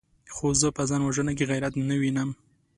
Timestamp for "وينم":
2.01-2.29